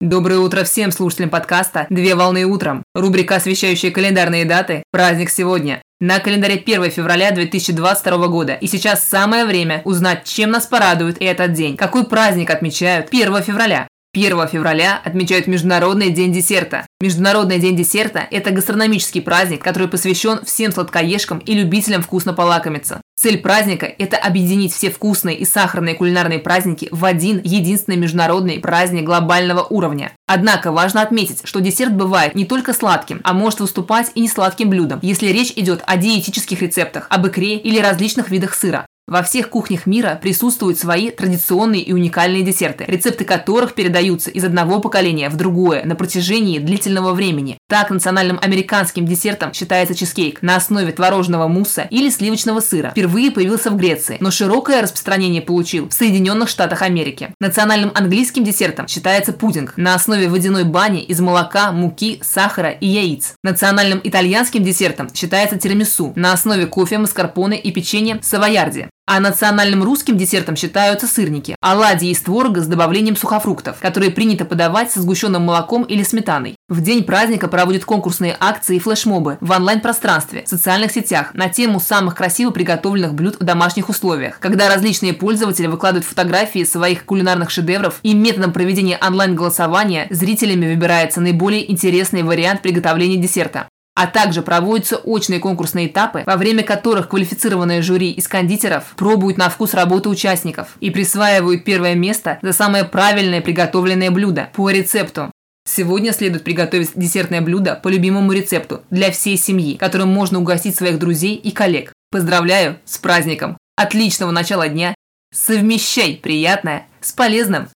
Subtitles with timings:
[0.00, 2.84] Доброе утро всем слушателям подкаста «Две волны утром».
[2.94, 5.82] Рубрика, освещающая календарные даты «Праздник сегодня».
[5.98, 8.54] На календаре 1 февраля 2022 года.
[8.54, 11.76] И сейчас самое время узнать, чем нас порадует этот день.
[11.76, 13.88] Какой праздник отмечают 1 февраля.
[14.14, 16.86] 1 февраля отмечают Международный день десерта.
[17.00, 23.00] Международный день десерта– это гастрономический праздник, который посвящен всем сладкоежкам и любителям вкусно полакомиться.
[23.16, 29.04] Цель праздника– это объединить все вкусные и сахарные кулинарные праздники в один единственный международный праздник
[29.04, 30.10] глобального уровня.
[30.26, 34.68] Однако важно отметить, что десерт бывает не только сладким, а может выступать и не сладким
[34.68, 38.86] блюдом, если речь идет о диетических рецептах, об икре или различных видах сыра.
[39.08, 44.80] Во всех кухнях мира присутствуют свои традиционные и уникальные десерты, рецепты которых передаются из одного
[44.80, 47.56] поколения в другое на протяжении длительного времени.
[47.70, 52.90] Так, национальным американским десертом считается чизкейк на основе творожного мусса или сливочного сыра.
[52.90, 57.30] Впервые появился в Греции, но широкое распространение получил в Соединенных Штатах Америки.
[57.40, 63.36] Национальным английским десертом считается пудинг на основе водяной бани из молока, муки, сахара и яиц.
[63.42, 68.90] Национальным итальянским десертом считается тирамису на основе кофе, маскарпоне и печенья савоярди.
[69.10, 74.92] А национальным русским десертом считаются сырники, оладьи из творога с добавлением сухофруктов, которые принято подавать
[74.92, 76.56] со сгущенным молоком или сметаной.
[76.68, 81.80] В день праздника проводят конкурсные акции и флешмобы в онлайн-пространстве, в социальных сетях на тему
[81.80, 88.00] самых красиво приготовленных блюд в домашних условиях, когда различные пользователи выкладывают фотографии своих кулинарных шедевров
[88.02, 93.68] и методом проведения онлайн-голосования зрителями выбирается наиболее интересный вариант приготовления десерта
[93.98, 99.48] а также проводятся очные конкурсные этапы, во время которых квалифицированное жюри из кондитеров пробуют на
[99.48, 105.32] вкус работы участников и присваивают первое место за самое правильное приготовленное блюдо по рецепту.
[105.68, 111.00] Сегодня следует приготовить десертное блюдо по любимому рецепту для всей семьи, которым можно угостить своих
[111.00, 111.92] друзей и коллег.
[112.12, 113.58] Поздравляю с праздником!
[113.76, 114.94] Отличного начала дня!
[115.34, 117.68] Совмещай приятное с полезным!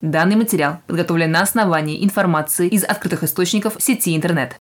[0.00, 4.57] Данный материал подготовлен на основании информации из открытых источников сети интернет.